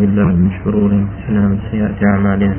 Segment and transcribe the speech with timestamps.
[0.00, 2.56] بالله من شرور أنفسنا من سيئات أعمالنا.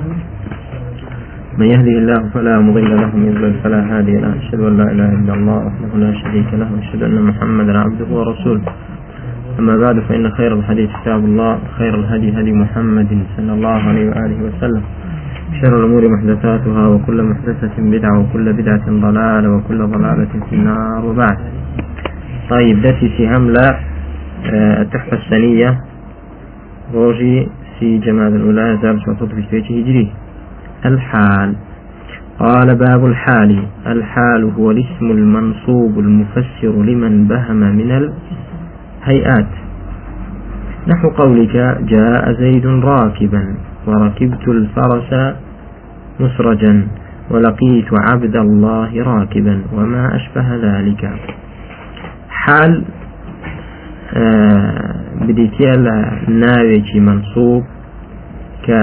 [1.58, 4.32] من يهدي الله فلا مضل له من يضلل فلا هادي له.
[4.38, 8.64] أشهد أن لا إله إلا الله وحده لا شريك له وأشهد أن محمدا عبده ورسوله.
[9.60, 14.40] أما بعد فإن خير الحديث كتاب الله خير الهدي هدي محمد صلى الله عليه وآله
[14.48, 14.84] وسلم.
[15.62, 21.06] شر الأمور محدثاتها وكل محدثة بدعة وكل بدعة ضلالة وكل ضلالة في النار.
[21.06, 21.38] وبعد.
[22.50, 23.80] طيب دسي سهام لا
[24.54, 25.80] آه، التحفة السنية
[26.94, 27.48] روجي
[27.80, 30.12] في جماد الأولى زاب في هجري.
[30.86, 31.56] الحال.
[32.40, 33.64] قال باب الحال.
[33.88, 39.50] الحال هو الاسم المنصوب المفسر لمن بهم من الهيئات.
[40.88, 43.56] نحو قولك جاء زيد راكبا
[43.88, 45.36] وركبت الفرس
[46.20, 46.88] مسرجا
[47.32, 51.12] ولقيت عبد الله راكبا وما أشبه ذلك.
[52.30, 52.84] حال
[54.14, 55.66] آه بديتي
[56.42, 57.64] ناوێکی منصوب
[58.66, 58.80] کە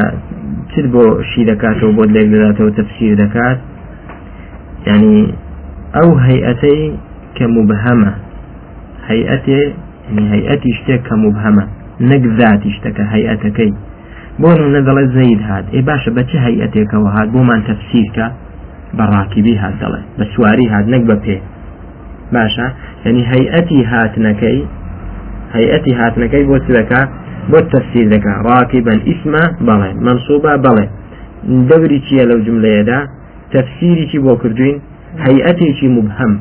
[0.71, 3.59] چ بۆ شی دەکاتەوە بۆ لێک دەداتەوە تەفسیر دەکات.
[4.91, 5.19] ینی
[5.97, 6.83] ئەو هەیئەتەی
[7.37, 8.13] کە مبهەمە.
[9.09, 9.61] هەیئەتێ
[10.33, 11.65] هەیئەتی شتێک کە مبهەمە.
[12.11, 13.73] نەک ذاتی شتەکە هەیئەتەکەی.
[14.41, 15.65] بۆ نە دەڵێ زەید هات.
[15.75, 18.27] ئێ باشە بەچه هەیئەتێکەوە هات؟ بۆمان تەفسیرکە
[18.97, 21.37] بە ڕاکیبی هات دەڵێ بە سواری هات نەک بە پێ.
[22.35, 22.67] باشە
[23.05, 24.61] یعنی هەیئەتی هاتنەکەی
[25.57, 27.01] هەیئەتی هاتنەکەی بۆ چدەکە
[27.51, 30.87] بۆ تەفسیر دەکە ڕاکی بەن ئیسمە بەڵێ منسوبە بەڵێ.
[31.69, 32.99] دەوری چییە لەو جملەیەدا؟
[33.55, 34.77] تەفسیریکی بۆ کردوین
[35.25, 36.33] هەیئەتێکی مبهەم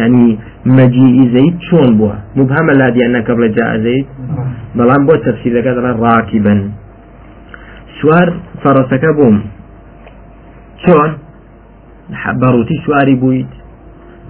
[0.00, 0.28] ینی
[0.76, 4.06] مەجیئی زەید چۆن بووە؟ مبهەمە لادیان نەکە بڵە جازەیت
[4.76, 6.60] بەڵام بۆ تەفسیر دەکە دەڵە ڕاکی بن
[7.98, 8.28] سوار
[8.62, 9.36] فەڕەسەکە بووم.
[10.82, 11.10] چۆن؟
[12.40, 13.52] بەڕوتی سواری بوویت.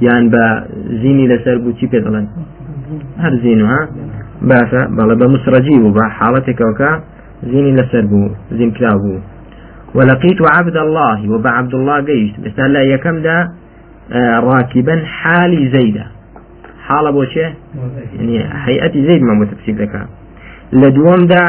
[0.06, 0.44] یان بە
[1.00, 2.26] زینی لەسەر بوو چی پێ دەڵێن؟
[3.22, 3.80] هەر زینوها
[4.50, 6.90] باشە بەڵە بە مسرەجی بوو بە حاڵەتێکەوەکە
[7.50, 9.18] زینی لەسەر بوو زینکرا بوو.
[9.96, 13.36] ولقيت عبد الله وبعبد الله قيشت بس لا يكم دا
[14.50, 16.06] راكبا حالي زيدا
[16.86, 17.46] حال بۆ چێ؟
[18.64, 20.02] حیئەتی زەید مامە تفسیر دەکە
[20.80, 21.44] لە دووەمدا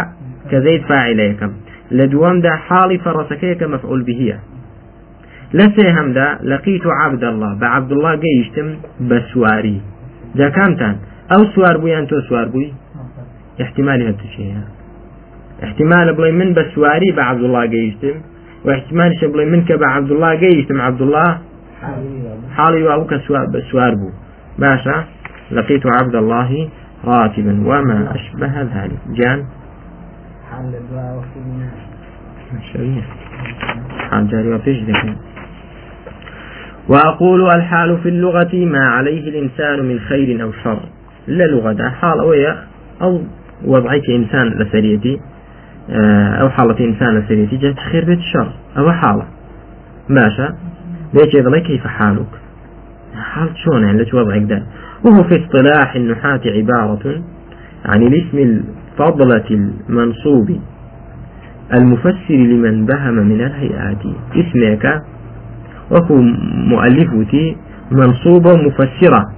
[0.49, 1.51] کە زەید فاعلە یەکەم.
[1.97, 4.37] لە دووەمدا حاڵی فەڕەسەکەیەکە مەفعول بهە
[5.57, 8.69] لە سێهەمدا لەقیت و عبدله بە عبدله گەیشتم
[9.09, 9.77] بە سواری.
[10.39, 10.95] جاکامتان
[11.31, 12.73] أو سوار بويان تو سوار بوي
[13.61, 14.55] احتمال هەتو شيء
[15.63, 18.17] احتمال بڵێ من بە سواری بە عبدوڵا گەیشتم
[18.65, 20.77] و احتمالش بڵێ من کە بە عبدوڵا گەیشتم.
[20.87, 21.27] عبدوڵا
[22.57, 23.17] حاڵی وا بوو کە
[23.53, 24.11] بە سوار بوو.
[25.51, 26.69] لقيت عبد الله
[27.03, 29.01] راتبا وما أشبه ذلك.
[29.17, 29.39] جان؟
[34.09, 34.77] حال جاري وفيش
[36.89, 40.79] وأقول الحال في اللغة ما عليه الإنسان من خير أو شر.
[41.27, 42.57] لا لغة حال ويا
[43.01, 43.21] أو
[43.65, 45.19] وضعيك إنسان لسريتي
[46.41, 48.51] أو حالة إنسان لسريتي جاءت خير بيت الشر.
[48.77, 49.25] أو حالة.
[50.09, 50.55] باشا
[51.13, 52.27] ليش يظل كيف حالك؟
[53.15, 54.63] حال شون يعني؟ ليش وضعك ده؟
[55.05, 57.21] وهو في اصطلاح النحاة عبارة
[57.85, 59.45] عن الاسم الفضلة
[59.89, 60.59] المنصوب
[61.73, 64.01] المفسر لمن بهم من الهيئات.
[64.35, 65.01] اسمك
[65.91, 66.21] وهو
[66.67, 67.57] مؤلفتي
[67.91, 69.34] منصوبة مفسرة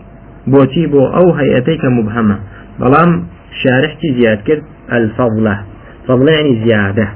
[0.47, 2.39] بوتي بو أو هيئتيك مبهمة
[2.79, 3.27] بلام
[3.63, 5.61] شارحتي زياد كرد الفضلة
[6.07, 7.07] فضلة يعني زيادة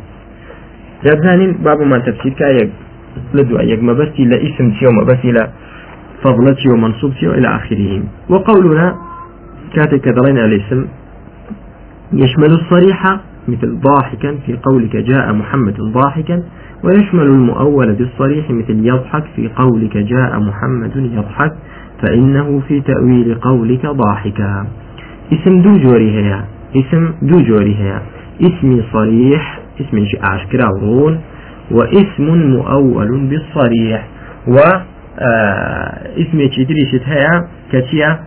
[1.05, 1.99] جابزانين بابو ما
[2.39, 2.71] كايك
[3.33, 5.49] لدو أيك ما بسي لا اسم تيو ما بسي لا
[6.23, 8.95] فضلة تيو منصوب تيو إلى آخره وقولنا
[9.75, 10.85] كاتك كذلين الاسم
[12.13, 16.43] يشمل الصريحة مثل ضاحكا في قولك جاء محمد ضاحكا
[16.83, 21.51] ويشمل المؤول بالصريح مثل يضحك في قولك جاء محمد يضحك.
[22.01, 24.67] فإنه في تأويل قولك ضاحكا
[25.33, 26.45] اسم دو جوري هيا.
[26.75, 28.01] اسم دو جوري هيا.
[28.41, 31.21] اسم صريح اسم أشكرا ورون
[31.71, 34.07] واسم مؤول بالصريح.
[34.47, 34.57] و
[35.19, 38.19] آه اسم تشتريشت هيا كتيا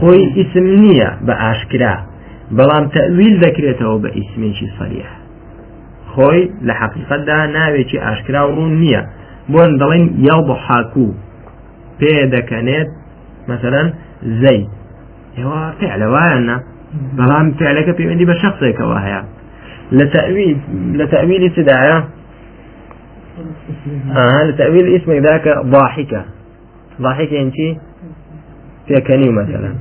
[0.00, 2.06] خوي اسم نية بأشكرا
[2.50, 5.18] بلام تأويل ذكرته باسم صريح
[6.14, 9.06] خوي لحقيقة دا ناوي أشكرا ورون نية
[9.48, 11.12] بون دلين يضحكو
[12.00, 12.86] بيدكنت
[13.48, 13.92] مثلا
[14.24, 14.68] زيد
[15.38, 16.62] هو فعل وأنا.
[17.12, 19.24] بلام فعلك في عندي بشخصك وهي
[19.92, 20.58] لتأويل
[20.92, 22.04] لتأويل استدعاء
[24.16, 26.24] آه لتأويل اسمك ذاك ضاحكة.
[27.00, 27.78] ضاحكة انتي
[28.88, 29.74] في كني مثلا.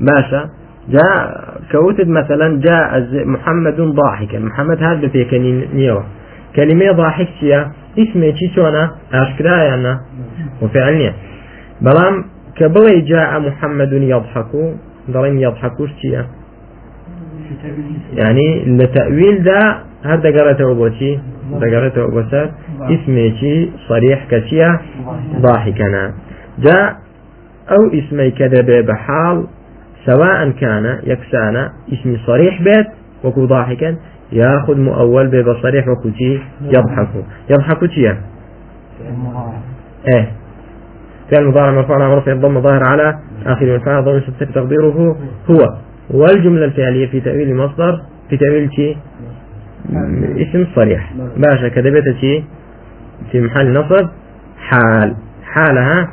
[0.00, 0.50] باشا
[0.88, 4.38] جاء كوتد مثلا جاء محمد ضاحكا.
[4.38, 6.04] محمد هذا في كني نيوه
[6.56, 8.32] كلمة ضاحك شيا اسمي
[11.80, 12.24] بلام
[12.56, 14.52] كبلي جاء محمد يضحك
[15.10, 16.26] ضلين يضحكوش شيا
[18.12, 21.18] يعني لتأويل ده هذا قرأته بوشي
[21.52, 22.50] قرأته بوسر
[22.82, 24.80] اسمي صريح كشيا
[25.40, 26.14] ضاحكنا
[26.58, 26.96] جاء
[27.70, 29.46] أو اسمي كذب بحال
[30.06, 32.86] سواء كان يكسانا اسمي صريح بيت
[33.24, 33.96] وكو ضاحكا
[34.32, 36.10] ياخذ مؤول بصريح وكو
[36.62, 37.08] يضحك
[37.50, 38.20] يضحك تيا
[40.14, 40.28] إيه.
[41.30, 44.20] فعل المضارع مرفوع على مرفع الضم ظاهر على آخر الفاعل ضم
[44.54, 45.16] تقديره
[45.50, 45.76] هو.
[46.10, 48.96] والجملة الفعلية في تأويل المصدر في تأويل شيء؟
[50.36, 51.12] اسم صريح.
[51.36, 52.44] باشا كذبت شيء
[53.32, 54.08] في محل نصب
[54.58, 55.16] حال.
[55.44, 56.08] حالها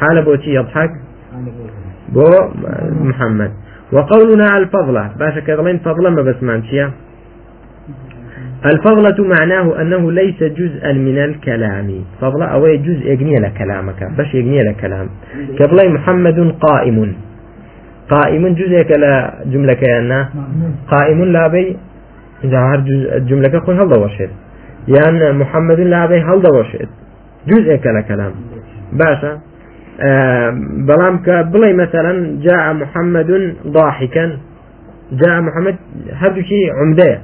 [0.00, 0.90] حال بوتي يضحك؟
[2.08, 2.22] بو
[3.04, 3.50] محمد.
[3.92, 5.10] وقولنا الفضلة.
[5.18, 6.90] باشا كذلين فضلة ما بس مانشيا
[8.66, 12.04] الفضلة معناه أنه ليس جزءا من الكلام.
[12.20, 15.08] فضلة أو جزء يجني لكلامك باش يجني لكلام
[15.58, 17.14] كبلي محمد قائم.
[18.10, 20.28] قائم جزء كلا جملة كأنه
[20.90, 21.76] قائم لا بي.
[22.46, 22.78] ظهر
[23.16, 24.30] الجملة خوي هل دوشت
[24.88, 26.88] يعني محمد لا بي هل دوشت
[27.46, 28.32] جزء كلا كلام.
[28.92, 29.38] باشا.
[30.00, 30.50] آه
[30.86, 31.20] بلام
[31.76, 34.38] مثلا جاء محمد ضاحكا.
[35.12, 35.76] جاء محمد
[36.16, 37.18] هذا شيء عمدة.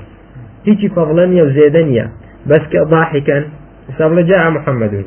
[0.66, 2.06] هیچی فەڵەن نیە و زێدە نیە
[2.48, 3.44] بەسکە ضاحکەن
[3.88, 5.06] حساب لە جا محەممەدون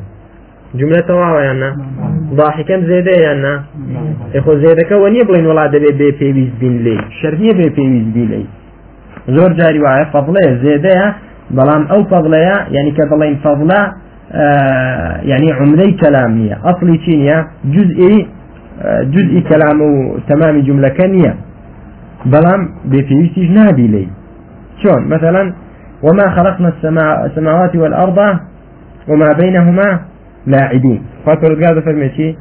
[0.79, 1.69] جملە تەواوەیاننا
[2.39, 3.53] ضاحکەم زێدەیاننا
[4.35, 8.41] ئەخۆ زێدەکەەوە نیە بڵین وڵات دەبێت بێ پێویست بین لێ شەرنیە بێ پێویست بی لێ
[9.35, 11.07] زۆر جاری وایە فەڵێ زێدەیە
[11.57, 13.81] بەڵام ئەو فەڵەیە ینی کە بڵین فەڵە
[15.31, 17.37] ینی عمرەی کەلام نییە ئەفلی چی نیە
[17.73, 18.17] جزئی
[19.13, 19.89] جزئی کەلام و
[20.27, 21.33] تەمامی جملەکە نییە.
[22.31, 22.61] بەڵام
[22.91, 24.07] بێپێویستیش نابی لەی
[24.83, 25.53] شلون؟ مثلا
[26.03, 26.73] وما خلقنا
[27.25, 28.17] السماوات والأرض
[29.07, 29.99] وما بينهما
[30.47, 31.03] لاعبين.
[31.25, 32.37] فاتر قاعدة فرميتي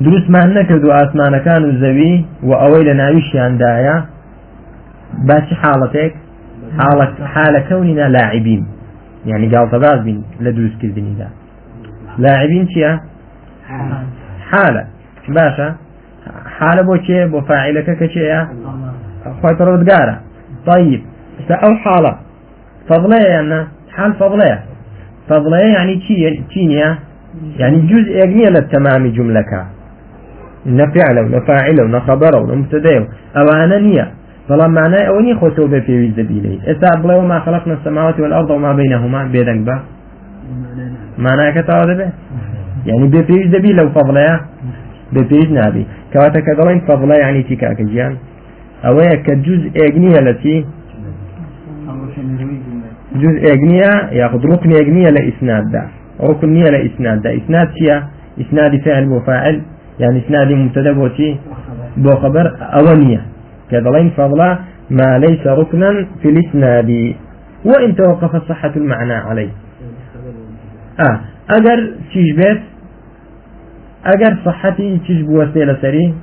[0.00, 4.04] دروس ما نكردو آسمان كانوا الزوي وأوي لناويش دايا
[5.24, 6.14] باش حالتك؟
[6.78, 8.66] حالة حالة كوننا لاعبين.
[9.26, 11.28] يعني قال تباز بين لدروس كردني دا
[12.18, 13.00] لاعبين شيا
[14.50, 14.86] حالة.
[15.28, 15.74] باشا
[16.58, 17.40] حالة بو چه بو
[21.48, 22.18] فاعلك كشيا خوات رد قارة طيب أو حالة
[22.88, 24.64] فضلية يعني حال فضلية
[25.28, 25.96] فضلية يعني
[26.48, 26.98] تشينيا
[27.58, 29.66] يعني جزء يغني للتمام جملك
[30.66, 33.06] نفعل ونفاعل ونخبر ونمتدى
[33.36, 34.10] أوانا نية
[34.48, 39.60] فلا معنى أوني خوتو بفيوز دبيلي إسا بلا وما خلقنا السماوات والأرض وما بينهما بيدنك
[39.66, 39.82] با
[41.18, 42.10] معنى به
[42.86, 44.40] يعني بفيوز دبي لو فضلية
[45.12, 48.16] بفيوز نابي كواتا كذلين فضلية يعني تيكا كجيان
[48.84, 50.66] أويا كجزء يغني التي
[53.16, 55.88] جزء اجنية ياخذ ركن اجنية لإسناد ده.
[56.20, 57.36] ركن نية لإسناد ده.
[57.36, 58.02] إسناد شيء؟
[58.40, 59.62] إسناد فعل وفاعل
[60.00, 61.36] يعني إسناد مبتدأ بوتي
[61.96, 63.22] بو خبر أولية.
[63.70, 64.58] كذلين فضلا
[64.90, 67.14] ما ليس ركنا في الإسناد.
[67.64, 69.50] وإن توقف صحة المعنى عليه.
[71.10, 71.20] آه.
[71.50, 72.62] أجر تجبت
[74.06, 76.14] أجر صحتي تجب وسيلة سري؟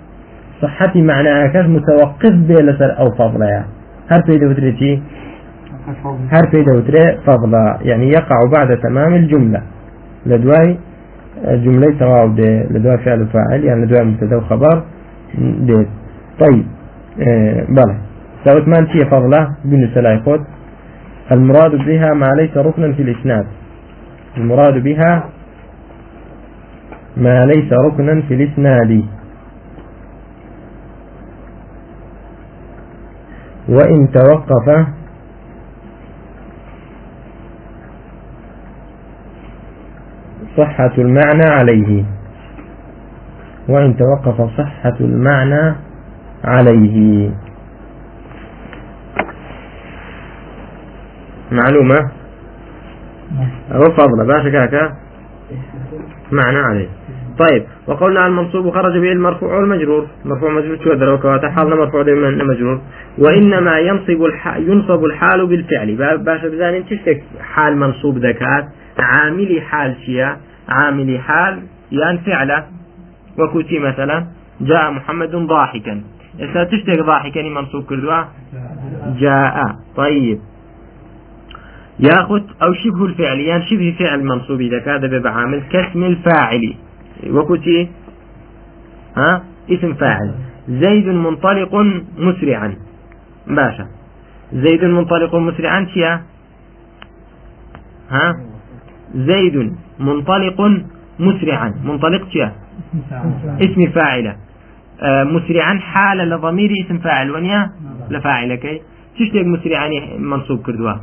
[0.61, 3.63] صحتي معناها كاش متوقف بلسر أو فضلا
[4.11, 5.01] هل في
[6.51, 9.61] في دوتري فضلا يعني يقع بعد تمام الجملة.
[10.25, 10.77] لدواي
[11.45, 12.25] جملة سواء
[12.71, 14.83] لدواي فعل فاعل يعني لدواي مبتدا وخبر
[15.37, 15.87] ديت
[16.39, 16.65] طيب
[17.27, 17.97] آه بلى
[18.45, 20.39] سوت ما انتي فضلة بن سلايقود
[21.31, 23.45] المراد بها ما ليس ركنا في الإسناد.
[24.37, 25.23] المراد بها
[27.17, 29.03] ما ليس ركنا في الإسناد.
[33.69, 34.87] وإن توقف
[40.57, 42.03] صحة المعنى عليه.
[43.69, 45.75] وإن توقف صحة المعنى
[46.43, 47.29] عليه.
[51.51, 52.11] معلومة؟
[53.71, 54.95] أو فضل باشا كاكا
[56.31, 56.87] معنى عليه.
[57.39, 60.07] طيب وقلنا المنصوب خرج به المرفوع والمجرور.
[60.25, 62.81] مرفوع مجرور شو دروا حالنا مرفوع دائما مجرور
[63.17, 65.95] وإنما ينصب الحال ينصب الحال بالفعل.
[66.25, 68.67] باشا بزاني تشتك حال منصوب ذكاء؟
[68.99, 70.37] عاملي حال شيا؟
[70.69, 72.65] عاملي حال يعني فعله
[73.39, 74.27] وكوتي مثلا
[74.61, 76.03] جاء محمد ضاحكا.
[76.39, 78.23] إذا تشتك ضاحكا منصوب كردوا؟
[79.19, 79.75] جاء.
[79.95, 80.39] طيب.
[81.99, 86.73] ياخذ أو شبه الفعل يعني شبه فعل منصوب إذا كان بعامل كاسم الفاعل.
[87.27, 87.89] وكتي
[89.17, 90.33] ها؟ اسم فاعل.
[90.69, 91.75] زيد منطلق
[92.17, 92.75] مسرعا.
[93.47, 93.87] باشا.
[94.53, 96.21] زيد منطلق مسرعا شيا؟
[98.09, 98.54] ها؟
[99.15, 100.61] زيد منطلق
[101.19, 101.73] مسرعا.
[101.83, 102.51] منطلق شيا
[103.61, 104.35] اسم فاعلة.
[105.01, 107.31] آه مسرعا حال لضمير اسم فاعل.
[107.31, 107.71] ونيا؟
[108.09, 108.81] لفاعلك
[109.19, 110.93] تشتك مسرعاني منصوب كردوا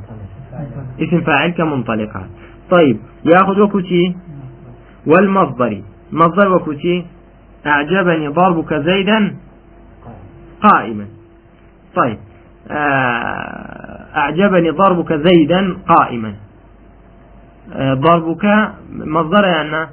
[1.01, 2.27] اسم فاعل كمنطلقة
[2.71, 4.17] طيب ياخذ وكتي
[5.07, 5.83] والمصدر.
[6.13, 7.05] مصدر وكتي
[7.67, 9.37] أعجبني ضربك زيدا
[10.61, 11.07] قائما.
[11.97, 12.19] طيب
[12.71, 16.35] آه، أعجبني ضربك زيدا قائما.
[17.77, 18.45] ضربك
[18.93, 19.89] مصدر يعني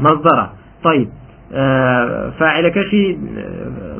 [0.00, 0.48] مصدر
[0.84, 1.08] طيب
[1.52, 3.18] آه، فاعلك شيء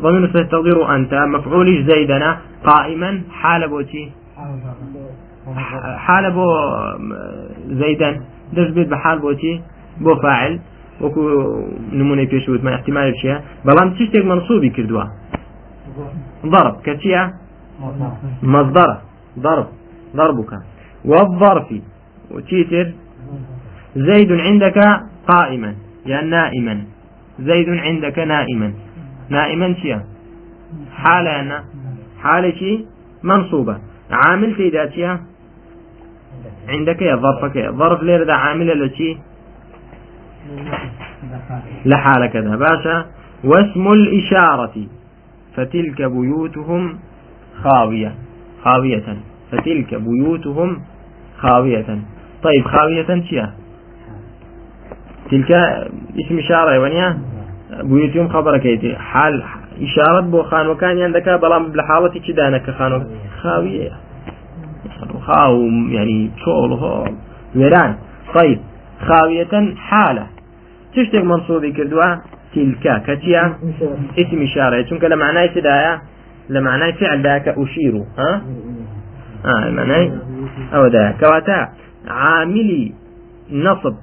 [0.00, 4.12] ضمير تقدير أنت مفعولش زيدنا قائما حال بوتي
[5.96, 6.46] حال بو
[7.66, 8.20] زيدا
[8.52, 9.62] دش بيت بحال بوتي
[10.00, 10.60] بو فاعل.
[11.00, 11.20] وكو
[11.92, 13.14] نموني پێشوت ما احتمال
[13.66, 15.04] بەڵام چ شتێک منصوبی کردووە
[16.46, 16.74] ضرب.
[16.86, 17.22] كتيا
[18.42, 18.90] مصدر.
[19.38, 19.68] ضرب.
[20.16, 20.52] ضربك.
[21.04, 21.68] والظرف.
[22.30, 22.92] وتيتر
[23.96, 24.78] زيد عندك
[25.28, 25.74] قائما
[26.06, 26.84] يا نائما.
[27.40, 28.72] زيد عندك نائما.
[29.28, 30.04] نائما شيا؟
[30.96, 31.64] حالة أنا.
[32.22, 32.84] حالة
[33.22, 33.78] منصوبة.
[34.10, 35.20] عامل في ذاتها
[36.68, 39.18] عندك يا ظرفك ظرف لير ذا عامل التي
[41.84, 42.56] لحال كذا.
[42.56, 43.06] باشا
[43.44, 44.86] واسم الإشارة.
[45.56, 46.98] فتلك بيوتهم
[47.62, 48.14] خاوية.
[48.64, 49.16] خاوية.
[49.52, 50.80] فتلك بيوتهم
[51.38, 51.98] خاوية.
[52.42, 53.50] طيب خاوية شيا
[55.30, 55.52] تلك
[56.20, 57.18] اسم إشارة ونيا
[57.82, 59.42] بيوتهم خبرك يتي حال
[59.82, 63.06] إشارة بو خان وكان عندك بلام بلحالة كدانك خان
[63.42, 63.90] خاوية.
[65.26, 66.72] خاو يعني شغل
[67.56, 67.94] ويران.
[68.34, 68.60] طيب
[69.06, 70.26] خاوية حالة.
[70.94, 72.16] تشتك منصوبي كردوا
[72.54, 73.02] تلك.
[73.06, 73.54] كتيا
[74.18, 74.82] اسم إشارة.
[74.82, 76.00] چونك لمعنى تدايا
[76.48, 78.04] لمعنى فعل ذاك أشير.
[78.18, 78.42] ها؟
[79.44, 80.12] آه معنى
[80.74, 81.68] أو دا كواتا
[82.08, 82.92] عاملي
[83.52, 83.94] نصب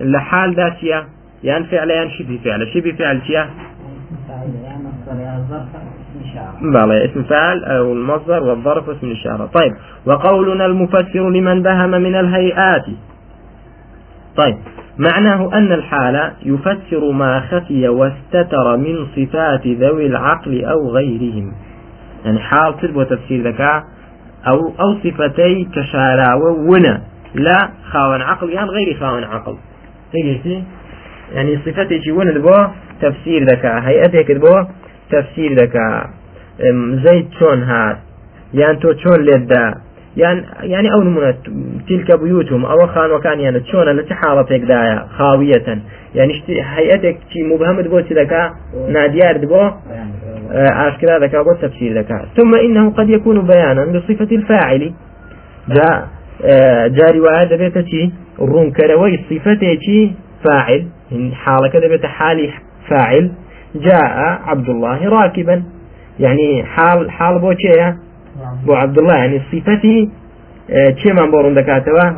[0.00, 1.06] لحال ذاتيا
[1.44, 2.68] يعني فعل يعني شبه فعل.
[2.74, 3.50] شبه فعل تيا
[6.62, 9.46] بلى اسم فعل أو المصدر والظرف اسم الإشارة.
[9.46, 9.72] طيب
[10.06, 12.86] وقولنا المفسر لمن بهم من الهيئات.
[14.36, 14.56] طيب
[14.98, 21.52] معناه أن الحال يفسر ما خفي واستتر من صفات ذوي العقل أو غيرهم.
[22.24, 23.84] يعني حال تربو تفسير ذكاء
[24.46, 29.56] أو أو صفتي كشاراوة ونا لا خاون عقل يعني غير خاون عقل.
[30.12, 30.64] تيجي
[31.32, 32.66] يعني صفتي شي ونا بو
[33.00, 34.64] تفسير ذكاء هيئتك بو
[35.10, 36.10] تفسير ذكاء
[37.04, 37.98] زيد شون هات
[38.54, 39.74] يعني تو شون لدا
[40.16, 41.34] يعني يعني أو نمونة
[41.88, 45.78] تلك بيوتهم أو خان وكان يعني شون التي حالتك دايا خاوية.
[46.14, 48.52] يعني هيئتك شي مبهم دبو لك
[48.88, 49.70] ناديار دبو
[50.50, 54.92] أشكرا ذكا بو تفسير ذكا ثم إنه قد يكون بيانا بصفة الفاعل.
[55.68, 56.08] جاء.
[57.44, 58.10] دبيت شي
[58.42, 60.10] ڕوونکەرەوەی صفة ی چی
[60.44, 60.86] فاعل.
[61.32, 62.50] حال ەکە دەبێت حال ی
[62.88, 63.32] فاعل.
[63.74, 65.62] جاء عبد الله راكبا.
[66.20, 67.54] يعني حال حال بوو
[68.66, 69.14] بۆ عبد الله.
[69.14, 70.08] يعني صفة ت
[71.12, 72.12] من بۆ ڕوون دەکاتەوە؟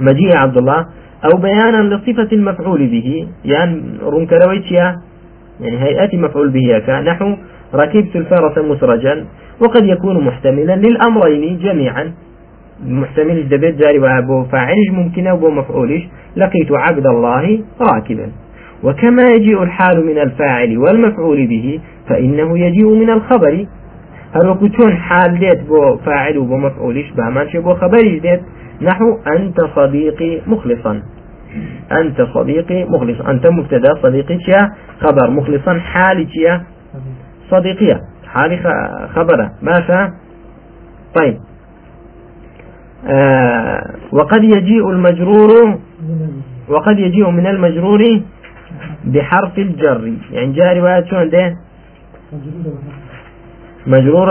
[0.00, 0.86] مجيء عبد الله.
[1.24, 3.28] أو بيانا لصفة المفعول به.
[3.44, 4.62] يعني ڕوونکەرەوەی
[5.60, 7.36] يعني هيئة مفعول به کان نحو
[7.74, 9.24] ركبت الفرس مسرجا.
[9.60, 12.14] وقد يكون محتملا للأمرين جميعا.
[12.86, 16.02] محتمل دبيت جاري وابو فاعلش ممكن وبو مفعولش
[16.36, 18.32] لقيت عبد الله راكبا.
[18.84, 23.66] وكما يجيء الحال من الفاعل والمفعول به فإنه يجيء من الخبر.
[24.34, 28.40] هەروەکو چۆن حال دێت بۆ فاعل و بۆ مەفعولیش بامانشێ بۆ خبری دێت
[28.82, 31.02] نحو أنت صديقي مخلصا.
[31.92, 33.30] أنت صديقي مخلصا.
[33.30, 34.62] أنت مبتدا صديقي تيا
[35.00, 35.78] خبر مخلصا.
[35.78, 36.62] حالي تيا
[37.50, 38.00] صديقية.
[38.34, 38.56] حالي
[39.14, 39.46] خبرة.
[39.62, 40.12] ماشا؟
[41.16, 41.36] طيب.
[44.12, 45.78] وقد يجيء المجرور
[46.68, 48.02] وقد يجيء من المجرور
[49.04, 50.12] بحرف الجر.
[50.32, 51.56] يعني جاري رواية شون ده؟
[53.86, 54.28] مجرور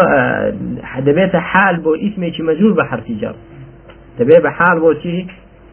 [1.08, 3.36] دەبێتە حال بۆ ئیسمێکی مەجرور بە حرفی جەر
[4.20, 5.26] دەبێت بە حال بۆچی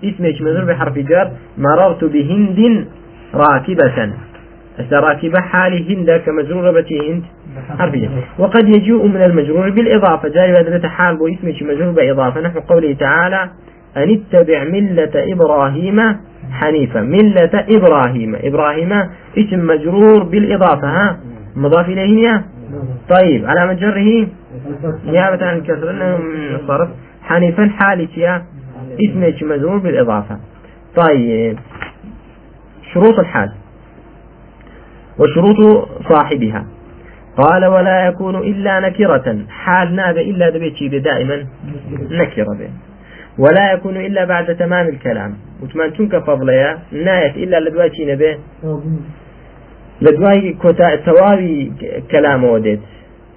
[0.08, 1.26] اسمێکی مەجرور بە حرفی جەر
[1.58, 2.58] مررت بهند
[3.34, 3.98] راكبة.
[4.78, 7.22] هسه راكبة حال هند كمجرورة بتي هند
[7.78, 10.28] حرفية وقد يجيء من المجرور بالإضافة.
[10.28, 12.40] جاري هذا حال بو اسمه مجرور بإضافة.
[12.40, 13.50] نحو قوله تعالى
[13.96, 16.16] أن اتبع ملة إبراهيم
[16.52, 17.00] حنيفا.
[17.00, 18.36] ملة إبراهيم.
[18.42, 18.92] إبراهيم
[19.38, 21.20] اسم مجرور بالإضافة ها؟
[21.56, 22.44] مضاف إليه
[23.08, 24.26] طيب على جره
[25.06, 26.88] نيابة عن الكسر أنه من الصرف
[27.22, 28.42] حنيفا حالتيا
[29.04, 30.38] اسم مجرور بالإضافة.
[30.96, 31.58] طيب
[32.92, 33.52] شروط الحال.
[35.18, 36.66] وشروط صاحبها.
[37.36, 39.38] قال ولا يكون إلا نكرة.
[39.48, 41.46] حال ناب إلا دبيتشي دائما
[42.10, 42.70] نكرة به.
[43.38, 45.34] ولا يكون إلا بعد تمام الكلام.
[45.62, 48.38] وتمان تنك فضليا ناية إلا لدواتي نبي.
[50.02, 51.72] لدواي كوتا تواوي
[52.10, 52.80] كلام وديت.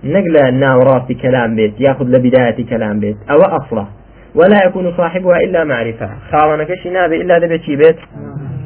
[0.03, 3.87] نقل ناوراث كلام بيت يأخذ لبداية كلام بيت أو أصله.
[4.35, 6.09] ولا يكون صاحبها إلا معرفة.
[6.31, 7.97] خاوەنەکەشی نابێ إلا دەبێ بێت.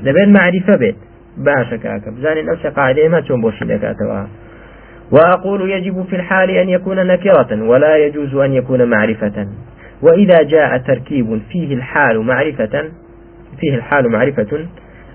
[0.03, 0.95] دەبێ معرفة بێت.
[1.37, 4.25] باشە کاکە بزانە نفس قاعدة مە چۆن بۆچی لێ دەکاتەوە
[5.11, 9.47] وأقول يجب في الحال أن يكون نكرة ولا يجوز أن يكون معرفة.
[10.01, 12.89] وإذا جاء تركيب فيه الحال معرفة
[13.59, 14.67] فيه الحال معرفة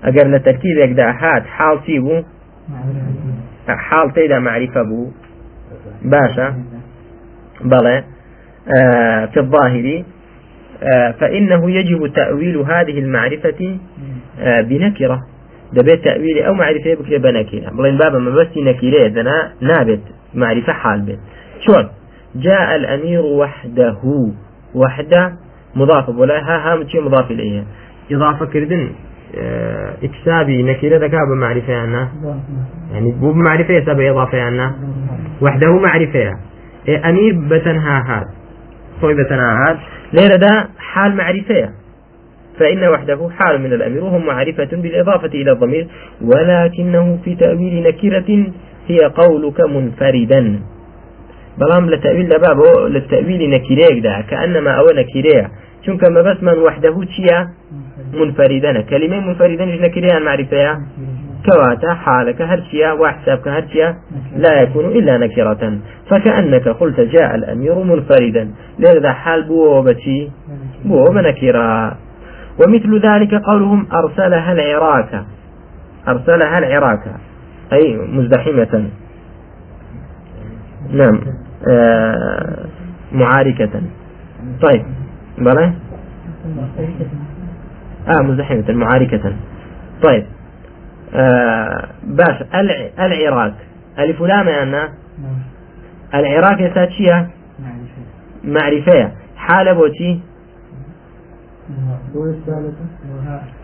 [0.03, 2.23] ئەگەر لە تركيب ێکدا هات حال تێ بوو
[3.67, 5.11] حال تێیدا معرفة بوو.
[6.01, 6.55] باشا.
[7.61, 8.03] بلى.
[8.77, 10.03] آه في الظاهر.
[10.83, 13.77] آه فإنه يجب تأويل هذه المعرفة
[14.39, 15.25] آه بنكرة.
[15.75, 19.99] دەبێت تأويل أو معرفة بكري بنكرة بڵێن بابا ما بس نكرة دنا نابت.
[20.33, 21.19] معرفة حال بيت.
[21.65, 21.87] شون
[22.35, 23.97] جاء الأمير وحده.
[24.75, 25.33] وحده
[25.75, 26.09] مضاف.
[26.09, 27.63] ولا ها ها متشي مضاف إليه.
[28.11, 28.89] إضافة كردن
[29.37, 32.07] آه إكسابي نكرة ذكاء بمعرفة عنا.
[32.93, 34.75] يعني بو بمعرفة سبب إضافة عنا.
[35.41, 36.33] وحده معرفة.
[36.87, 38.25] إيه أمير بتنها هاد
[39.01, 39.77] خوي بتنها هاد
[40.13, 41.69] ليرة ده حال معرفة.
[42.59, 45.87] فإن وحده حال من الأمير وهم معرفة بالإضافة إلى الضمير
[46.21, 48.45] ولكنه في تأويل نكرة
[48.87, 50.59] هي قولك منفردا.
[51.57, 55.51] بلام لتأويل لبابه للتأويل نكريك ده كأنما أو نكريه
[55.85, 57.47] چونك ما بس من وحده تشيا
[58.13, 58.81] منفردا.
[58.81, 60.77] كلمة منفردا مش نكريه المعرفة
[61.45, 63.95] كواتا حالك هرشيا وحسابك هرشيا
[64.37, 65.77] لا يكون إلا نكرة.
[66.09, 68.51] فكأنك قلت جاء الأمير منفردا.
[68.79, 70.31] لذا حال بو بتي
[70.85, 71.97] بو بنكرة
[72.59, 75.23] ومثل ذلك قولهم أرسلها العراك
[76.07, 77.15] أرسلها العراك
[77.73, 78.89] أي مزدحمة.
[80.91, 81.21] نعم.
[81.69, 82.65] آه
[83.11, 83.81] معاركة.
[84.61, 84.85] طيب
[85.37, 85.73] بلى؟
[88.07, 89.33] آه مزدحمة معاركة.
[90.03, 90.25] طيب
[91.13, 92.43] آه باش
[92.99, 93.53] العراق
[93.99, 94.89] ألف لام أنا؟
[96.15, 97.29] العراق يساتشيا
[98.43, 99.11] معرفة.
[99.37, 100.19] حالة بوتي؟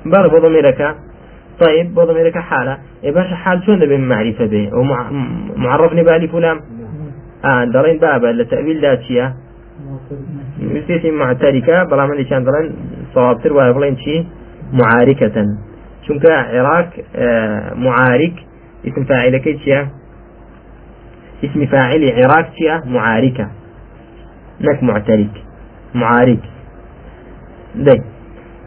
[0.06, 0.96] بل بضميرك
[1.60, 4.70] طيب بضميرك حالة إيه باش حال شون دبي معرفة به
[5.58, 6.60] ومعرفني بألف لام
[7.46, 9.34] آه دارين بابا لتأويل داتشيا
[10.62, 12.76] مثل معتركة بلا من كان دارين
[13.14, 14.26] صوابتر ويقولين شي
[14.74, 15.46] معاركة
[16.08, 16.90] شنك عراق
[17.76, 18.34] معارك
[18.88, 19.88] اسم فاعل كيتشيا
[21.44, 23.48] اسم فاعل عراق تشيا معاركة
[24.62, 25.44] نك معترك
[25.96, 26.40] معارك
[27.76, 28.02] دي.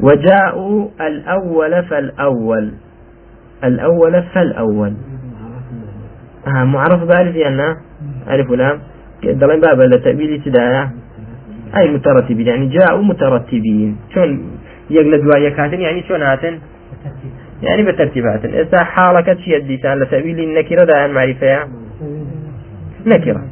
[0.01, 2.73] وجاءوا الأول فالأول.
[3.65, 4.95] الأول فالأول.
[6.47, 7.77] آه معرف بألف أن
[8.31, 8.79] ألف ولام.
[9.23, 10.91] دلين باب التأبيل تدايا
[11.77, 13.97] أي مترتبين يعني جاءوا مترتبين.
[14.15, 14.59] شون
[14.91, 16.59] يقل دواء كاتن يعني شون هاتن؟
[17.63, 21.69] يعني بترتيبات إذا حالك شيء ديسان لتأبيل النكرة دا معرفة
[23.07, 23.43] نكرة.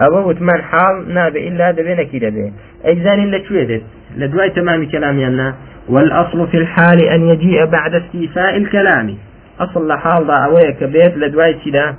[0.00, 2.52] أبو وثمان حال ناب إلا دبي نكرة به
[2.84, 3.82] أجزان لشويدت
[4.16, 5.54] لدواء تمام كلام يلنا
[5.88, 9.14] والأصل في الحال أن يجيء بعد استيفاء الكلام.
[9.60, 11.96] أصل لحال ضا أويك بيت لدواء كذا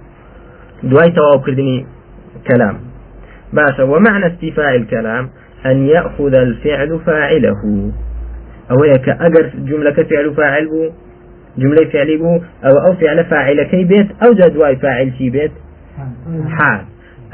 [0.84, 1.44] دواء تواب
[2.48, 2.78] كلام.
[3.54, 5.30] باشا ومعنى استيفاء الكلام
[5.66, 7.92] أن يأخذ الفعل فاعله.
[8.72, 10.90] أويك أجر جملة فعل فاعل بو
[11.58, 15.52] جملة فعل بو أو أو فعل فاعل كي بيت أو جدواء فاعل كي بيت.
[16.50, 16.82] حال.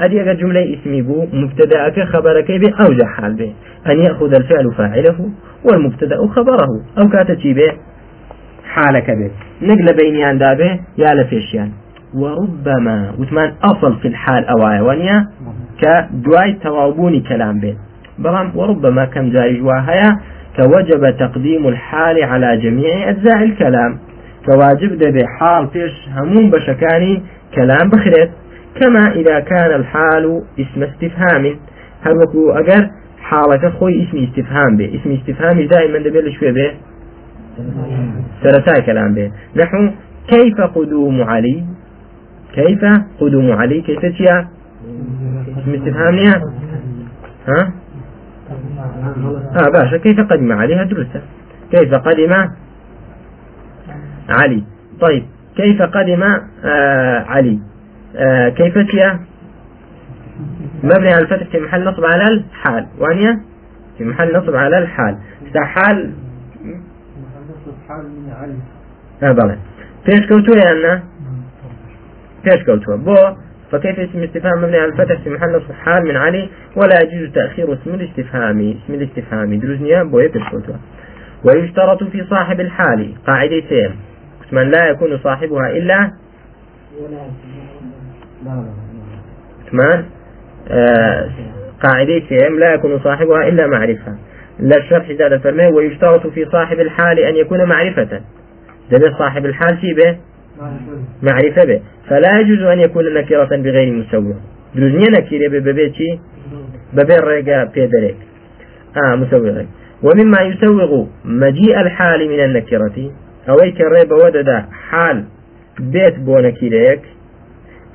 [0.00, 3.52] أدي جملة اسمي بو مبتدأك خبرك به أو حال به.
[3.90, 5.30] أن يأخذ الفعل فاعله
[5.64, 6.68] والمبتدأ خبره.
[6.98, 7.72] أو كاتتي به
[8.64, 9.30] حالك به.
[9.62, 11.70] نقل بينيان دابه يا لفيشيان.
[12.14, 15.26] وربما وثمان أصل في الحال أو عيوانيا
[15.82, 17.76] كدواي توابوني كلام به.
[18.18, 20.18] بلام وربما كم جاري جواهيا
[20.56, 23.98] كوجب تقديم الحال على جميع أجزاء الكلام.
[24.46, 27.22] كواجب ده بحال فيش همون بشكاني
[27.54, 28.30] كلام بخريت.
[28.80, 31.56] كما إذا كان الحال اسم استفهام
[32.02, 35.00] هل وكو أجر حالك خوي اسم استفهام به.
[35.00, 36.70] اسم استفهام دائما دبل شوي به.
[38.42, 39.30] سرتا كلام به.
[39.56, 39.90] نحو
[40.28, 41.64] كيف قدوم علي؟
[42.54, 42.84] كيف
[43.20, 44.48] قدوم علي؟ كيف تيا؟
[45.58, 46.18] اسم استفهام
[47.48, 47.72] ها؟
[49.56, 51.20] آه باشا كيف قدم علي هدرسة
[51.70, 52.32] كيف قدم
[54.28, 54.64] علي؟
[55.00, 55.24] طيب
[55.56, 56.22] كيف قدم
[56.64, 57.58] آه علي؟
[58.16, 59.20] آه كيف چییە
[60.82, 62.86] مبني على الفتح في محل نصب على الحال.
[62.98, 63.40] وانییە
[63.98, 65.18] في محل نصب على الحال.
[65.56, 66.12] حال
[69.22, 69.58] آه بەڵێ
[70.04, 71.02] پێش کەوتوو لأن
[72.44, 73.16] پێش کەوتوو بوو
[73.72, 77.72] فكيف اسم استفهام مبني على الفتح في محل نصب حال من علي؟ ولا يجوز تأخير
[77.72, 80.72] اسم الاستفهامي اسم الاستفهامي دروست نییە بۆیە پێش کەوتوو
[81.44, 83.14] ويشترط في صاحب الحال.
[83.26, 83.90] قاعدتين.
[84.48, 86.10] اسما لا يكون صاحبها إلا
[89.70, 90.04] ثمان
[90.70, 91.28] آه
[91.82, 94.14] قاعدة لا يكون صاحبها إلا معرفة.
[94.60, 98.20] لا الشرح زاد فرمي ويشترط في صاحب الحال أن يكون معرفة.
[98.90, 100.16] ده صاحب الحال شيء به؟
[101.22, 101.80] معرفة به.
[102.08, 104.34] فلا يجوز أن يكون نكرة بغير مسوى
[104.74, 106.20] دروزنية نكرة ببيتي
[106.92, 108.16] ببير ريقا بيدريك.
[108.96, 109.62] آه مسوغ
[110.02, 113.10] ومما يسوغ مجيء الحال من النكرة.
[113.48, 115.24] أو كريب ودد حال
[115.80, 117.00] بيت بو نكريك.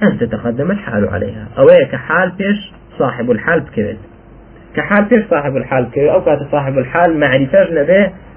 [0.03, 1.47] أن تتقدم الحال عليها.
[1.57, 3.97] أو كحال بيش صاحب الحال بكرد
[4.75, 7.63] كحال بيش صاحب الحال بكرد أو كات صاحب الحال معرفة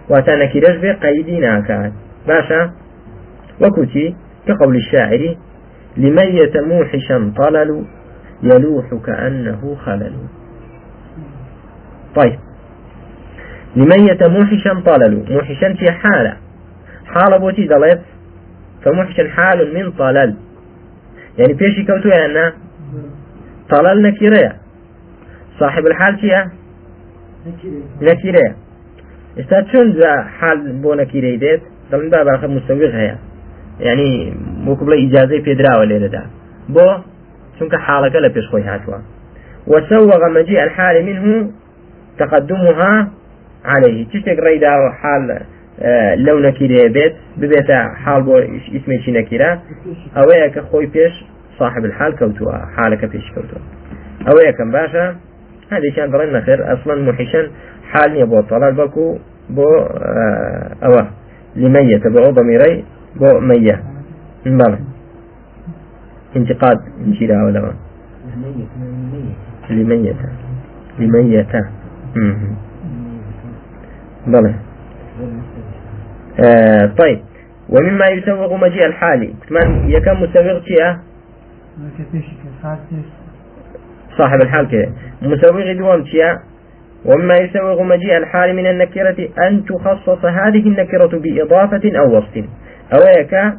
[0.08, 1.92] واتانا كيرش به قيدي ناكات
[2.26, 2.70] باشا؟
[3.60, 4.16] وكتي
[4.48, 5.34] كقول الشاعر
[5.96, 7.84] لميت موحشا طلل
[8.42, 10.12] يلوح كأنه خلل.
[12.16, 12.38] طيب.
[13.76, 16.36] لميت موحشا طلل موحشا في حالة.
[17.06, 18.00] حالة بوتي دلت
[18.84, 20.34] فموحشا حال من طلل.
[21.38, 22.52] يعني بيشي كوتو يعني
[23.70, 24.56] طلل نكيريا.
[25.58, 26.50] صاحب الحال فيها
[28.02, 28.56] نكيريا.
[29.38, 33.16] استاد شون ذا حال بو نكيري ديت؟ دڵن با باخە مستەویق هەیە
[33.86, 34.08] یعنی
[34.66, 36.22] وەکو بڵێ ئیجاازەی پێدراوە لێرەدا
[36.74, 36.88] بۆ
[37.56, 38.98] چونکە حاڵەکە لە پێش خۆی هاتووە
[39.72, 41.50] وسوغ مجيء الحال منه
[42.18, 42.92] تقدمها
[43.64, 43.98] عليه.
[44.10, 45.28] تشتك ريدا حال
[46.40, 47.70] نكيري بيت ببيت
[48.04, 49.60] حال بو اسمي شي نكيرا
[50.16, 51.24] أو كخوي بيش
[51.58, 53.58] صاحب الحال كوتوا حالك بيش كوتوا
[54.28, 55.16] أو كم باشا
[55.72, 57.50] هذه كان برنا خير أصلا محشا
[57.90, 59.18] حال يبو طلال بكو
[59.50, 59.64] بو
[60.82, 61.10] اوه
[61.56, 62.84] لمية تبعو ضميري
[63.16, 63.82] بو مية
[64.46, 64.78] بلى
[66.36, 67.72] انتقاد انشيرا ولا
[69.70, 70.14] لمية
[70.98, 71.46] لمية
[74.26, 74.54] بلى
[76.40, 77.20] آه طيب.
[77.68, 80.98] ومما يسوغ مجيء الحالي كمان يكم مسوغ شيئا
[84.18, 84.92] صاحب الحال كده.
[85.22, 86.38] مسوغ دوام شيئا
[87.04, 92.44] ومما يسوغ مجيء الحال من النكرة أن تخصص هذه النكرة بإضافة أو وصف.
[92.92, 93.58] أو يكا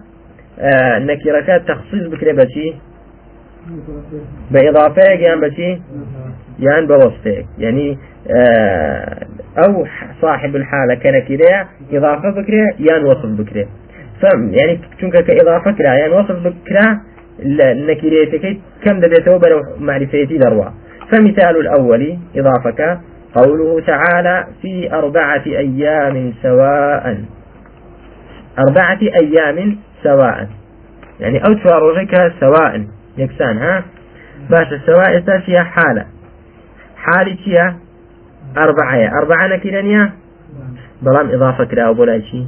[0.60, 2.32] آه نكرة تخصيص بكرة
[4.52, 5.82] بإضافة يعني بشي.
[6.64, 7.98] يعني بوصفك يعني
[8.36, 9.86] آه أو
[10.22, 13.66] صاحب الحالة كنكرة إضافة بكرة يعني وصف بكرة.
[14.22, 17.02] فهم يعني چونك كإضافة كرا يعني وصف بكرة
[17.72, 20.66] النكريتك كم دبيته برو معرفتي دروا.
[21.12, 23.00] فمثال الأول إضافك
[23.36, 27.18] قوله تعالى في أربعة أيام سواء.
[28.68, 30.48] أربعة أيام سواء.
[31.20, 32.86] يعني أو تفارجك سواء.
[33.18, 33.84] يكسان ها؟
[34.50, 36.06] باش السواء فيها حالة.
[37.04, 37.78] حالة فيها
[38.58, 39.20] أربعة.
[39.20, 40.12] أربعة نكرانيا
[41.02, 42.46] بلام إضافة كرا بولا شي؟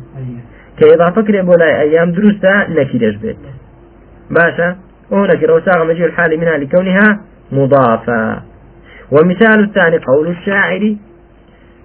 [0.80, 3.38] كإضافة كرا بولا أيام دروسة نكرش بيت.
[4.32, 4.76] باشا
[5.12, 7.20] وهنا كرا وساغ مجيء الحال منها لكونها
[7.52, 8.42] مضافة.
[9.12, 10.96] ومثال الثاني قول الشاعر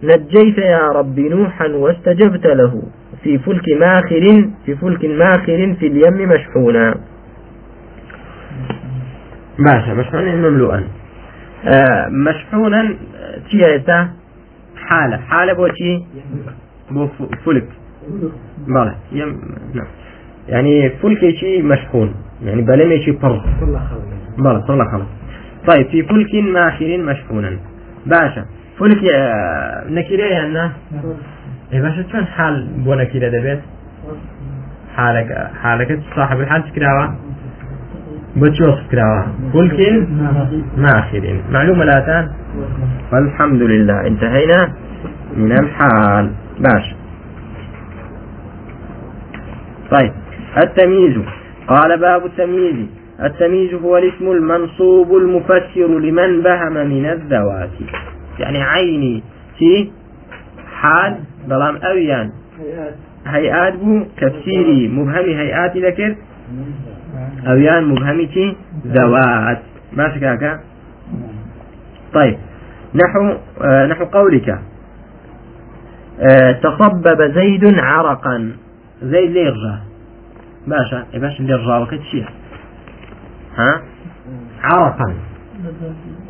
[0.02, 2.82] نجيت يا رب نوحا واستجبت له
[3.22, 6.94] في فلك ماخر في فلك ماخر في اليم مشحونا.
[9.58, 10.84] باشا مشحونا مملوءا.
[11.64, 12.94] آه مشحونا
[13.50, 14.10] تياتا
[14.86, 15.16] حالة.
[15.16, 16.04] حالة بوتي
[16.90, 17.08] بو
[17.44, 17.68] فلك
[18.66, 19.40] بلى يم
[19.74, 19.86] نعم.
[20.48, 22.14] يعني فلك شيء مشحون.
[22.44, 23.44] يعني بلمي شيء بر
[24.38, 25.06] بلى صلى خلاص.
[25.68, 27.58] طيب في فلك ماخر مشحونا.
[28.06, 28.44] باشا
[28.78, 30.70] فلك آه، نكيرة يعني
[31.72, 33.60] إيه باشا شلون حال بو نكيرة دبيت
[34.96, 37.14] حالك حالك صاحب الحال؟ تكراوا
[38.36, 40.08] بتشي وصف كراوا فلك
[40.76, 42.28] ماخر معلومة الآتان
[43.12, 44.06] والحمد لله.
[44.06, 44.72] انتهينا
[45.36, 46.30] من الحال.
[46.60, 46.96] باشا
[49.90, 50.12] طيب.
[50.62, 51.16] التمييز.
[51.68, 52.86] قال باب التمييز.
[53.22, 57.70] التمييز هو الاسم المنصوب المفسر لمن بهم من الذوات.
[58.38, 59.22] يعني عيني.
[59.58, 59.90] في
[60.80, 61.16] حال.
[61.48, 62.30] ظلام أويان.
[63.26, 63.74] هيئات.
[63.76, 64.02] بو.
[64.20, 66.16] تفسيري مبهم هيئات ذكر.
[67.46, 68.54] أويان مبهمة
[68.86, 69.62] ذوات
[69.92, 70.60] ما شكاكا
[72.14, 72.38] طيب.
[72.94, 74.48] نحو آه نحو قولك.
[76.20, 78.52] آه تصبب زيد عرقا.
[79.02, 79.78] زيد ليرجع
[80.66, 82.26] باشا إيه باشا ليرجع وقت شيء.
[83.56, 83.82] ها؟
[84.62, 85.14] عرقا.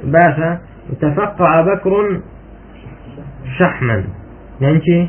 [0.05, 0.59] باشا
[1.01, 2.21] تفقع بكر
[3.59, 4.05] شحما.
[4.61, 5.09] يعني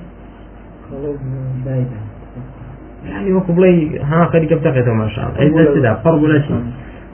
[3.06, 5.62] يعني وكو بلي ها قد قبتقته ما شاء الله.
[5.62, 6.64] إذا سدا فرق ولا شيء؟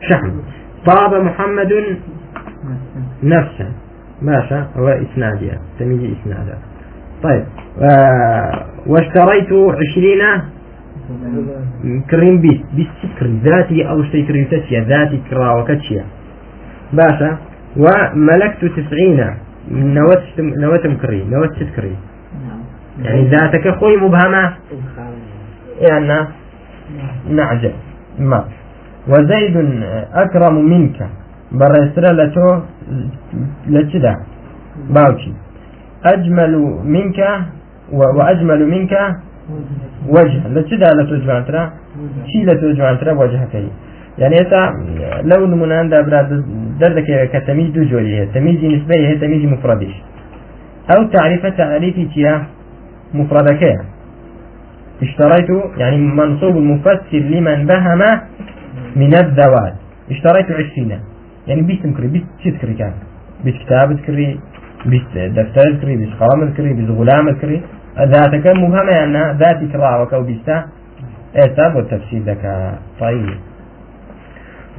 [0.09, 0.31] شحم.
[0.85, 1.73] طاب محمد
[3.23, 3.71] نفسا
[4.21, 6.57] باشا هو إسنادها تميز إسنادها
[7.23, 7.45] طيب
[7.81, 10.21] آه واشتريت عشرين
[12.09, 12.87] كريم بيس بيس
[13.19, 16.03] كريم ذاتي أو شيء كريم تشيا ذاتي كرا وكتشيا.
[16.93, 17.37] باشا
[17.77, 19.19] وملكت تسعين.
[19.71, 21.95] نوت نوتم كري نوت كري
[23.03, 24.53] يعني ذاتك خوي مبهمة.
[25.81, 26.27] يعني
[27.29, 27.71] نعجة
[28.19, 28.45] ما.
[29.07, 29.55] وزيد
[30.13, 31.09] أكرم منك.
[31.51, 32.59] برسرة لتو
[33.67, 34.13] لتدا
[34.89, 35.33] باوكي
[36.05, 37.19] أجمل منك
[37.91, 38.93] وأجمل منك
[40.09, 40.47] وجه.
[40.47, 41.71] لتدا لتوجه ترى.
[42.27, 43.53] شي لتوجه ترى وجهك
[44.17, 44.61] يعني هسا
[45.23, 46.29] لو نمونان دا براد
[46.79, 49.93] دردك كتميز دو جوري تميز نسبة هي تميز مفردش.
[50.91, 52.45] أو تعريف تعريفي تيا
[53.13, 53.61] مفردك.
[55.01, 58.01] اشتريت يعني منصوب المفسر لمن بهم
[58.95, 59.75] من الذوات
[60.11, 60.99] اشتريت عشرين.
[61.47, 62.93] يعني بيت مكري بيت تذكري كان؟
[63.43, 64.39] بيت كتاب تذكري
[64.85, 67.61] بيت دفتر تذكري بيت قلم تذكري بيت غلام تذكري
[67.97, 70.65] ذاتك مبهمة يعني ذاتي كراوك أو بيستا
[71.37, 72.73] اعتاب والتفسير لك.
[72.99, 73.29] طيب.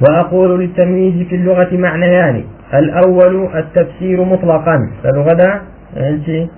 [0.01, 2.43] وأقول للتمييز في اللغة معنيان.
[2.73, 4.77] الأول التفسير مطلقا.
[5.03, 5.61] فالغدا
[5.97, 6.49] أنت؟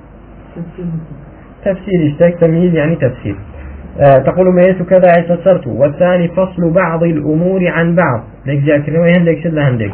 [1.65, 3.35] تفسير اشتاك تمييز يعني تفسير.
[3.99, 8.23] آه تقول ميت كذا فسرت والثاني فصل بعض الأمور عن بعض.
[8.45, 9.93] لك جاك هندك شد هندك.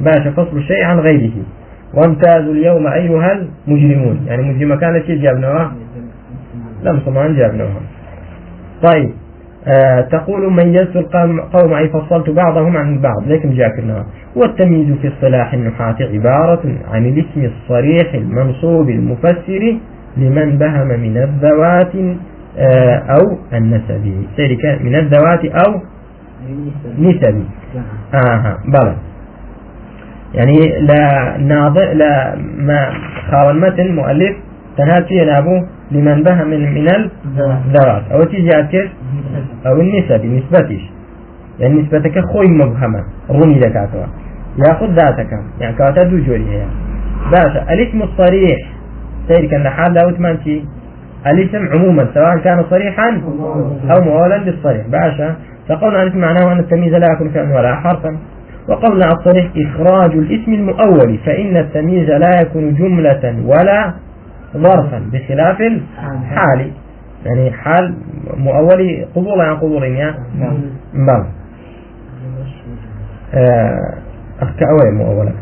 [0.00, 1.32] باشا فصل الشيء عن غيره.
[1.94, 3.32] وامتازوا اليوم أيها
[3.68, 4.20] المجرمون.
[4.26, 5.72] يعني مجرم كانت شيء جابناها
[6.82, 7.80] لم طبعا جابناها
[8.82, 9.10] طيب
[9.66, 13.28] آه تقول ميزت القوم أي فصلت بعضهم عن بعض.
[13.28, 19.76] لكن جاكرنا والتمييز في اصطلاح النحاة عبارة عن الاسم الصريح المنصوب المفسر
[20.16, 21.92] لمن بهم من الذوات
[22.58, 24.24] آه أو النسب.
[24.38, 25.80] ذلك من الذوات أو
[26.98, 27.44] نسب.
[28.14, 28.96] آه بلى.
[30.34, 32.92] يعني لا ناظر لا ما
[33.30, 34.36] خاوى المتن مؤلف
[34.76, 38.02] تنهى فيه لابو لمن بهم من من الذوات.
[38.12, 38.90] أو تيجي كيف
[39.66, 40.82] أو النسب نسبتش.
[41.60, 43.04] يعني نسبتك خوي مبهمة.
[43.30, 44.06] رمي دكاتوا
[44.66, 45.30] ياخذ ذاتك.
[45.60, 46.66] يعني كاتا دو جوري هي.
[47.32, 48.71] باشا الاسم الصريح.
[49.28, 50.64] سير كان لحال داوت مانتي
[51.26, 53.20] الاسم عموما سواء كان صريحا
[53.90, 54.86] أو مؤولا بالصريح.
[54.86, 55.36] باشا
[55.68, 58.16] فقولنا الاسم معناه أن التمييز لا يكون فعلا ولا حرفا.
[58.68, 63.94] وقولنا الصريح إخراج الاسم المؤول فإن التمييز لا يكون جملة ولا
[64.56, 66.70] ظرفا بخلاف الحال.
[67.24, 67.94] يعني حال
[68.36, 70.14] مؤولي قبولا عن قبول يا
[70.94, 71.24] نعم
[74.58, 75.32] كأوي مؤولة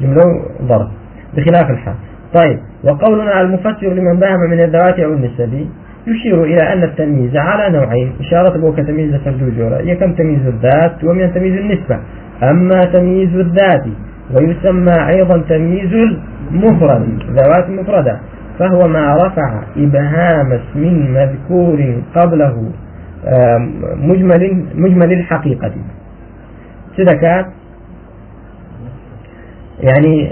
[0.00, 0.22] جملة
[0.62, 0.88] ظرف
[1.36, 1.94] بخلاف الحال.
[2.34, 2.58] طيب.
[2.84, 5.66] وقولنا المفسر لمن بهم من الذوات أو النسب
[6.06, 11.54] يشير إلى أن التمييز على نوعين إشارة بوك تمييز فردوجورة يكم تمييز الذات ومن تمييز
[11.54, 11.98] النسبة.
[12.42, 13.84] أما تمييز الذات
[14.34, 18.20] ويسمى أيضا تمييز المفرد ذوات مفردة
[18.58, 22.72] فهو ما رفع إبهام اسم مذكور قبله
[23.96, 25.72] مجمل مجمل الحقيقة.
[26.96, 27.46] سدكات
[29.80, 30.30] يعني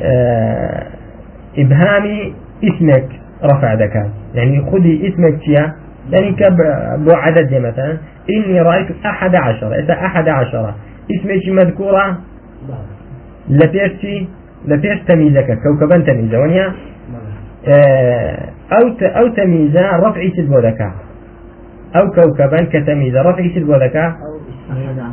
[1.59, 2.33] إبهام
[2.65, 3.09] اسمك
[3.45, 5.73] رفع ذكاء يعني خذي اسمك يا
[6.11, 7.99] يعني كبو عدد مثلا.
[8.31, 9.75] إني رأيت أحد عشر.
[9.75, 10.75] إذا أحد عشر.
[11.11, 12.19] اسمك مذكورة؟
[13.49, 14.29] لبيرتي
[14.67, 16.73] لبيرت تميزك كوكبا تميزة ونيا؟
[17.69, 20.93] آه، أو أو تمييزا رفع سلب ذكاء
[21.97, 24.13] أو كوكبا كتمييز رفع سلب ذكاء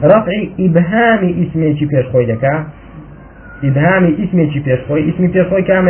[0.03, 2.63] رفع إبهام اسم شي بيش خوي ذكاء
[3.63, 5.87] إبهام اسم شي بيش خوي اسم بيش خوي كام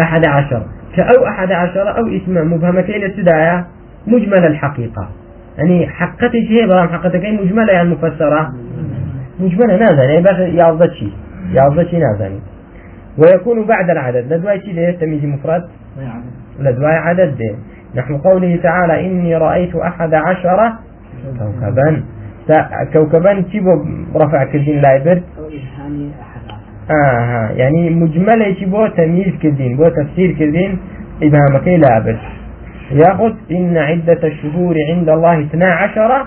[0.00, 0.62] أحد عشر.
[0.96, 3.64] كأو أحد عشر أو اسم مبهمة كين ابتدايا
[4.06, 5.08] مجمل الحقيقة.
[5.58, 8.52] يعني حقتك هي برام حقتك مجملة يعني مفسرة
[9.40, 11.12] مجملة نازل يعني بس يعضد شيء
[11.52, 12.38] يعضد شيء نازل
[13.18, 14.32] ويكون بعد العدد.
[14.32, 15.62] لدواي شيء ده تمييز مفرد.
[16.60, 17.54] لدواي عدد ده
[17.94, 20.72] نحو قوله تعالى إني رأيت أحد عشر
[21.38, 22.02] كوكبا.
[22.92, 23.70] كوكبا تيبو
[24.16, 25.20] رفع كردين لا
[26.84, 30.78] يبرد آه يعني مجملة تيبو تمييز كردين بو تفسير كردين
[31.22, 32.18] إبهامكي لا يبرد
[32.92, 36.26] ياخذ إن عدة الشهور عند الله 12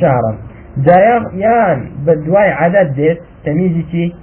[0.00, 0.38] شهرا.
[0.78, 4.14] جاء يان بدواي عدد ديت تمييز تي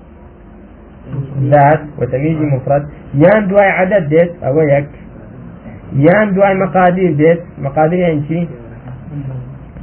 [1.41, 2.87] ذات وتمييز مفرد.
[3.13, 4.89] يان دواي عدد ديت أو يك.
[5.95, 8.47] يان دواي مقادير ديت مقادير يعني شي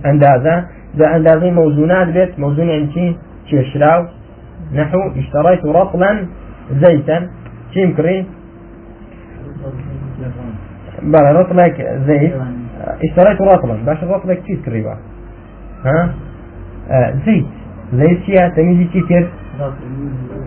[0.07, 0.65] أندازة.
[0.97, 3.17] ذا أندازة موزونات بيت موزون يعني شي
[3.51, 4.07] تشراو
[4.75, 6.27] نحو اشتريت رطلا
[6.73, 7.29] زيتا.
[7.75, 8.27] شي مكري
[11.03, 12.33] بلا رطلك زيت.
[13.05, 14.97] اشتريت رطلا باش رطلك شي تكريبا
[15.85, 16.15] ها؟
[16.91, 17.47] آه زيت.
[17.93, 19.27] زيت شيا تميزي شي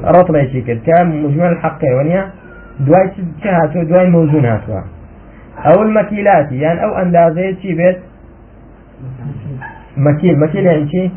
[0.03, 2.29] رطلة شي كر كان مجمل الحق ونيا
[2.79, 3.11] دواي
[3.43, 4.81] شهاتو دواي موزون هاتوا
[5.65, 7.97] أو المكيلات يعني أو أندازة شي بيت.
[9.97, 11.11] مكيل مكيل يعني شي؟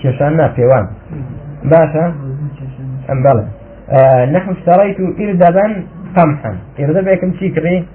[0.00, 0.86] كێشان نا پێوان
[1.64, 2.14] باشا
[3.08, 3.46] بلى.
[3.90, 5.84] آه نحو اشتريت إردبا
[6.16, 6.56] قمحا.
[6.80, 7.86] إردب كم شي كري؟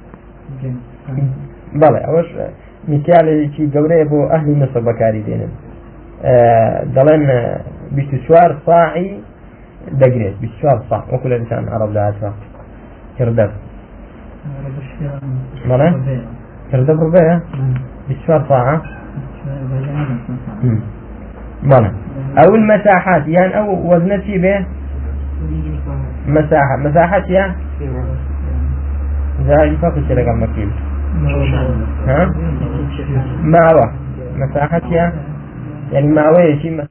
[1.74, 2.00] بلى.
[2.08, 2.26] أوش
[2.88, 5.50] مثال شي قوري بو أهل مصر بكاري دينن
[6.24, 7.58] آه دلن
[7.92, 9.20] بشتشوار صاعي
[9.92, 10.36] دقريت.
[10.42, 11.04] بشتشوار صاع.
[11.14, 12.34] وكل إنسان عرب لها
[13.22, 13.52] إردب
[15.66, 15.90] بلى؟
[16.74, 17.40] إردب ربيع
[18.10, 18.82] بشتشوار صاعة
[21.64, 21.92] بلى
[22.38, 24.66] أو المساحات يعني أو وزنتي به
[26.28, 27.56] مساحة مساحتها
[29.48, 30.70] زي فقط شرق المكيل
[32.08, 32.34] ها
[33.42, 33.92] معوى
[34.36, 35.14] مساحتها
[35.92, 36.84] يعني معوى شيء